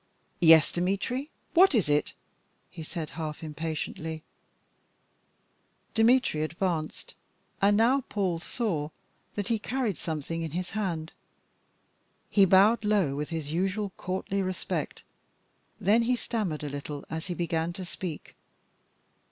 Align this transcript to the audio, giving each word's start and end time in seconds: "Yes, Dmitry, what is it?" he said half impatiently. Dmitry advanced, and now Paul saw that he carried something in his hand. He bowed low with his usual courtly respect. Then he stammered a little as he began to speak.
"Yes, 0.39 0.71
Dmitry, 0.71 1.29
what 1.53 1.75
is 1.75 1.87
it?" 1.87 2.13
he 2.71 2.81
said 2.81 3.11
half 3.11 3.43
impatiently. 3.43 4.23
Dmitry 5.93 6.41
advanced, 6.41 7.13
and 7.61 7.77
now 7.77 8.01
Paul 8.09 8.39
saw 8.39 8.89
that 9.35 9.49
he 9.49 9.59
carried 9.59 9.97
something 9.97 10.41
in 10.41 10.53
his 10.57 10.71
hand. 10.71 11.11
He 12.31 12.45
bowed 12.45 12.83
low 12.83 13.15
with 13.15 13.29
his 13.29 13.53
usual 13.53 13.91
courtly 13.95 14.41
respect. 14.41 15.03
Then 15.79 16.01
he 16.01 16.15
stammered 16.15 16.63
a 16.63 16.69
little 16.69 17.05
as 17.11 17.27
he 17.27 17.35
began 17.35 17.71
to 17.73 17.85
speak. 17.85 18.33